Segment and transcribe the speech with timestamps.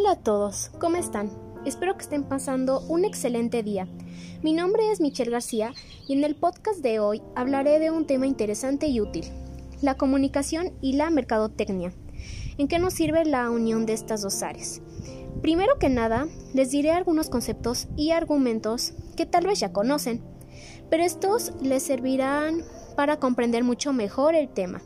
[0.00, 1.28] Hola a todos, ¿cómo están?
[1.66, 3.88] Espero que estén pasando un excelente día.
[4.44, 5.74] Mi nombre es Michelle García
[6.06, 9.24] y en el podcast de hoy hablaré de un tema interesante y útil,
[9.82, 11.92] la comunicación y la mercadotecnia.
[12.58, 14.82] ¿En qué nos sirve la unión de estas dos áreas?
[15.42, 20.22] Primero que nada, les diré algunos conceptos y argumentos que tal vez ya conocen,
[20.90, 22.62] pero estos les servirán
[22.94, 24.80] para comprender mucho mejor el tema.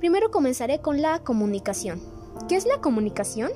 [0.00, 2.02] Primero comenzaré con la comunicación.
[2.48, 3.52] ¿Qué es la comunicación?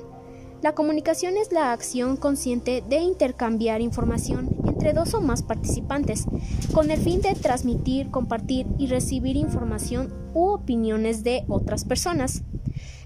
[0.61, 6.25] La comunicación es la acción consciente de intercambiar información entre dos o más participantes,
[6.73, 12.43] con el fin de transmitir, compartir y recibir información u opiniones de otras personas.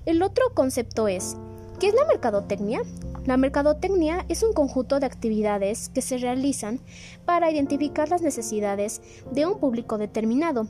[0.07, 1.37] El otro concepto es,
[1.79, 2.81] ¿qué es la mercadotecnia?
[3.25, 6.79] La mercadotecnia es un conjunto de actividades que se realizan
[7.23, 8.99] para identificar las necesidades
[9.31, 10.67] de un público determinado,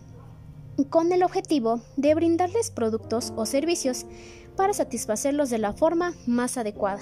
[0.90, 4.06] con el objetivo de brindarles productos o servicios
[4.56, 7.02] para satisfacerlos de la forma más adecuada.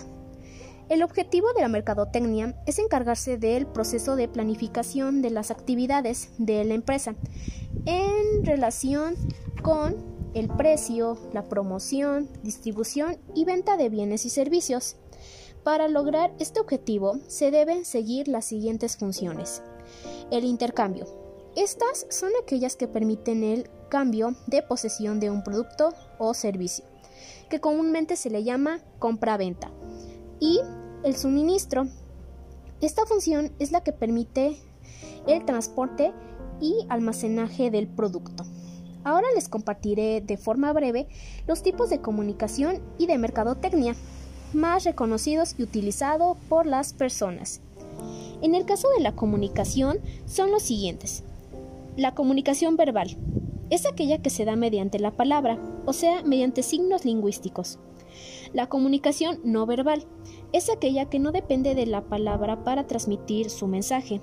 [0.90, 6.66] El objetivo de la mercadotecnia es encargarse del proceso de planificación de las actividades de
[6.66, 7.16] la empresa
[7.86, 9.16] en relación
[9.62, 9.96] con
[10.34, 14.98] el precio, la promoción, distribución y venta de bienes y servicios.
[15.64, 19.62] Para lograr este objetivo se deben seguir las siguientes funciones.
[20.32, 21.21] El intercambio.
[21.56, 26.86] Estas son aquellas que permiten el cambio de posesión de un producto o servicio
[27.52, 29.70] que comúnmente se le llama compra-venta.
[30.40, 30.60] Y
[31.04, 31.88] el suministro.
[32.80, 34.58] Esta función es la que permite
[35.28, 36.14] el transporte
[36.60, 38.46] y almacenaje del producto.
[39.04, 41.08] Ahora les compartiré de forma breve
[41.46, 43.96] los tipos de comunicación y de mercadotecnia
[44.54, 47.62] más reconocidos y utilizados por las personas.
[48.42, 51.24] En el caso de la comunicación son los siguientes.
[51.98, 53.18] La comunicación verbal,
[53.70, 57.80] es aquella que se da mediante la palabra, o sea, mediante signos lingüísticos.
[58.54, 60.06] La comunicación no verbal
[60.54, 64.22] es aquella que no depende de la palabra para transmitir su mensaje,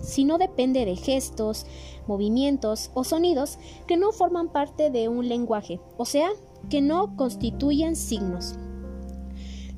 [0.00, 1.66] sino depende de gestos,
[2.06, 6.28] movimientos o sonidos que no forman parte de un lenguaje, o sea,
[6.70, 8.56] que no constituyen signos.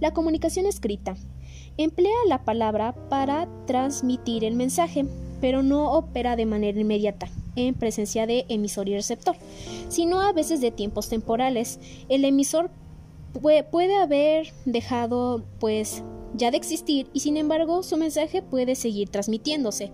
[0.01, 1.17] La comunicación escrita
[1.77, 5.07] emplea la palabra para transmitir el mensaje,
[5.41, 9.37] pero no opera de manera inmediata en presencia de emisor y receptor,
[9.89, 11.81] sino a veces de tiempos temporales.
[12.09, 12.71] El emisor
[13.71, 16.03] puede haber dejado pues
[16.35, 19.93] ya de existir y sin embargo su mensaje puede seguir transmitiéndose.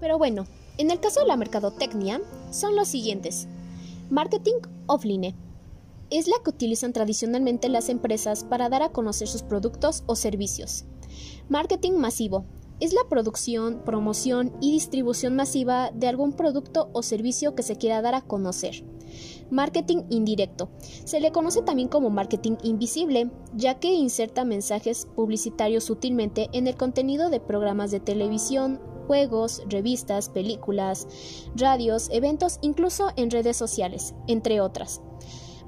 [0.00, 3.48] Pero bueno, en el caso de la mercadotecnia son los siguientes.
[4.10, 5.34] Marketing offline
[6.18, 10.84] es la que utilizan tradicionalmente las empresas para dar a conocer sus productos o servicios.
[11.48, 12.44] Marketing masivo
[12.80, 18.02] es la producción, promoción y distribución masiva de algún producto o servicio que se quiera
[18.02, 18.84] dar a conocer.
[19.50, 20.70] Marketing indirecto.
[21.04, 26.76] Se le conoce también como marketing invisible, ya que inserta mensajes publicitarios sutilmente en el
[26.76, 31.06] contenido de programas de televisión, juegos, revistas, películas,
[31.54, 35.00] radios, eventos, incluso en redes sociales, entre otras.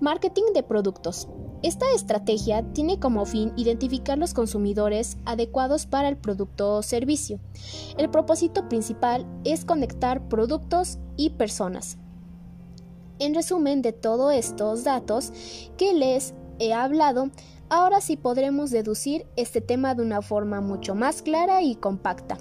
[0.01, 1.27] Marketing de productos.
[1.63, 7.41] Esta estrategia tiene como fin identificar los consumidores adecuados para el producto o servicio.
[7.97, 11.97] El propósito principal es conectar productos y personas.
[13.19, 15.33] En resumen de todos estos datos
[15.79, 17.31] que les he hablado,
[17.71, 22.37] ahora sí podremos deducir este tema de una forma mucho más clara y compacta.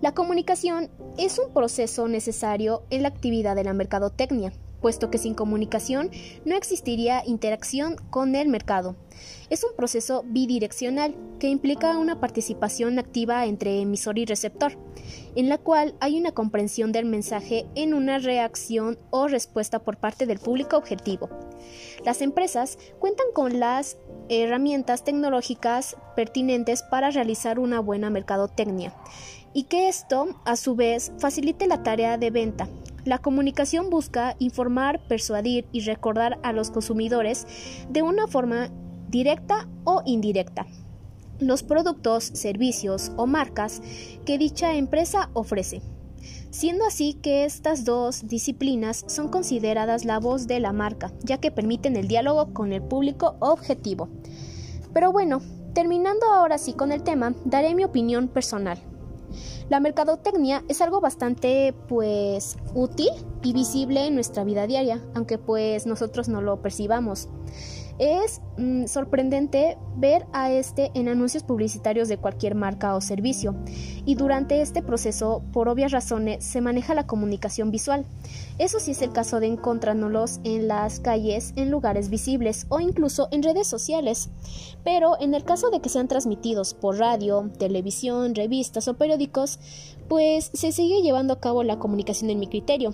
[0.00, 5.32] La comunicación es un proceso necesario en la actividad de la mercadotecnia puesto que sin
[5.32, 6.10] comunicación
[6.44, 8.96] no existiría interacción con el mercado.
[9.48, 14.76] Es un proceso bidireccional que implica una participación activa entre emisor y receptor,
[15.34, 20.26] en la cual hay una comprensión del mensaje en una reacción o respuesta por parte
[20.26, 21.30] del público objetivo.
[22.04, 23.96] Las empresas cuentan con las
[24.28, 28.94] herramientas tecnológicas pertinentes para realizar una buena mercadotecnia
[29.54, 32.68] y que esto, a su vez, facilite la tarea de venta,
[33.04, 37.46] la comunicación busca informar, persuadir y recordar a los consumidores
[37.90, 38.70] de una forma
[39.08, 40.66] directa o indirecta
[41.42, 43.82] los productos, servicios o marcas
[44.24, 45.82] que dicha empresa ofrece,
[46.50, 51.50] siendo así que estas dos disciplinas son consideradas la voz de la marca, ya que
[51.50, 54.08] permiten el diálogo con el público objetivo.
[54.92, 55.42] Pero bueno,
[55.74, 58.78] terminando ahora sí con el tema, daré mi opinión personal.
[59.68, 63.10] La mercadotecnia es algo bastante pues útil
[63.42, 67.28] y visible en nuestra vida diaria, aunque pues nosotros no lo percibamos.
[67.98, 73.54] Es mm, sorprendente ver a este en anuncios publicitarios de cualquier marca o servicio
[74.06, 78.06] y durante este proceso, por obvias razones, se maneja la comunicación visual.
[78.58, 83.28] Eso sí es el caso de encontrándolos en las calles, en lugares visibles o incluso
[83.30, 84.30] en redes sociales.
[84.84, 89.58] Pero en el caso de que sean transmitidos por radio, televisión, revistas o periódicos,
[90.08, 92.92] pues se sigue llevando a cabo la comunicación en mi criterio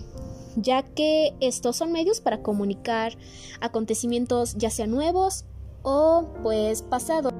[0.62, 3.16] ya que estos son medios para comunicar
[3.60, 5.44] acontecimientos ya sean nuevos
[5.82, 7.32] o pues pasados.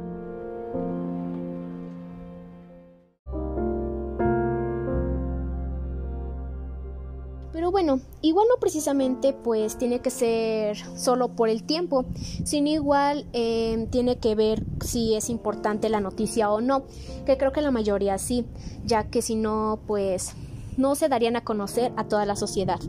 [7.59, 12.05] Pero bueno, igual no precisamente pues tiene que ser solo por el tiempo,
[12.44, 16.85] sino igual em, tiene que ver si es importante la noticia o no,
[17.26, 18.47] que creo que la mayoría sí,
[18.85, 20.35] ya que si no pues
[20.78, 22.80] no se darían a conocer a toda la sociedad.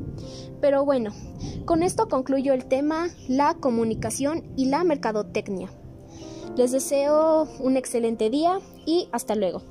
[0.62, 1.12] Pero bueno,
[1.66, 5.70] con esto concluyo el tema, la comunicación y la mercadotecnia.
[6.56, 9.64] Les deseo un excelente día y hasta luego.